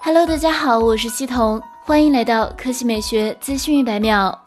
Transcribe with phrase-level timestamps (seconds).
[0.00, 4.38] Hello，大家好，我是西彤，欢迎来到科技美学资讯一百秒。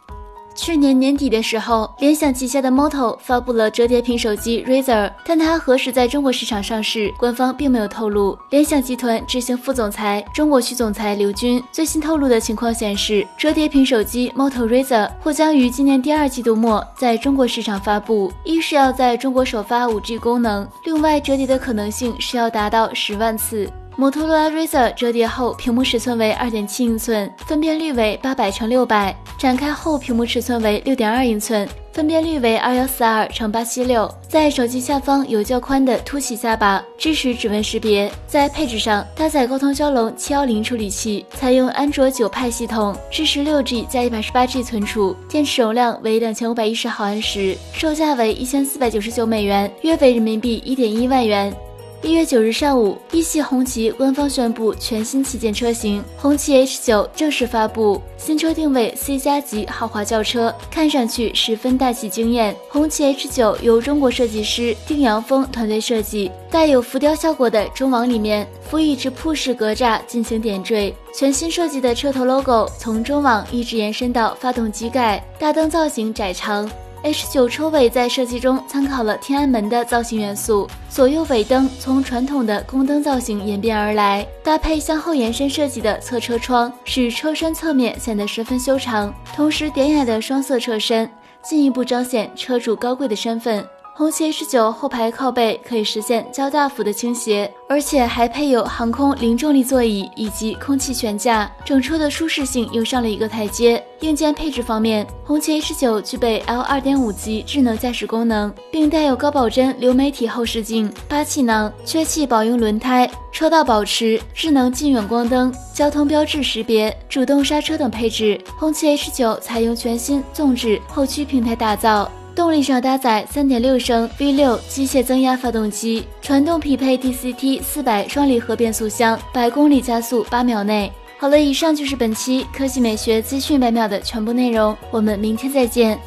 [0.56, 8.38] 去年年底的时候，联想旗下的 Moto 发布了折叠屏手机 Razr，但它何时在中国市场上市，官方并没有透露。
[8.49, 18.31] 联想集团执行副总裁、中国区总裁刘军最新透露的情况显示，折叠屏手机 Moto Razr 或将于今年第二季度末在中国市场发布。
[18.43, 23.70] 一是要在中国首发 5G 功能，另外折叠的可能性是要达到十万次。
[24.00, 34.09] 摩托罗拉 Razr 折叠后，屏幕尺寸为二点七英寸，分辨率为八百乘六百；展开后，屏幕尺寸为六点二英寸，分辨率为二幺四二乘八七六。
[34.25, 38.09] 在手机下方有较宽的凸起下巴，支持指纹识别。
[38.25, 51.53] 在配置上，搭载高通骁龙七幺零处理器，采用安卓九派系统，支持六 G 加一百十八 G 存储，电池容量为两千五百一十毫安时，售价为一千四百九十九美元，约为人民币一点一万元。
[52.02, 58.02] 一月九日上午，一汽红旗官方宣布全新旗舰车型红旗 H 九正式发布。
[58.17, 62.56] 新车定位 C 加级豪华轿车，看上去十分大气惊艳。
[62.69, 70.95] 红旗 H 九由中国设计师丁阳峰团队设计，带有浮雕效果的中网里面辅以直瀑式格栅进行点缀。
[71.13, 76.69] 全新设计的车头 logo 从中网一直延伸到发动机盖，大灯造型窄长。
[77.02, 89.14] H 九车尾在设计中参考了天安门的造型元素，左右尾灯从传统的宫灯造型演变而来，搭配向后延伸设计的侧车窗，使车身侧面显得十分修长。
[89.33, 91.09] 同时，典雅的双色车身
[91.41, 93.66] 进一步彰显车主高贵的身份。
[94.00, 103.83] 红旗 H 九后排靠背可以实现较大幅的倾斜，而且还配有航空零重力座椅以及空气悬架，整车的舒适性又上了一个台阶。
[104.00, 118.39] 硬件配置方面，红旗 H 九具备 L 二点五级智能驾驶功能，并带有高保真流媒体后视镜、八气囊、缺气保用轮胎、车道保持、智能近远光灯、交通标志识别、主动刹车等配置。
[118.58, 122.09] 红旗 H 九采用全新纵置后驱平台打造。
[122.39, 130.89] 动力上搭载3.6升 V6 机械增压发动机，传动匹配 DCT 四百双离合变速箱，百公里加速八秒内。
[131.17, 135.99] 好了，以上就是本期科技美学资讯百秒的全部内容，我们明天再见。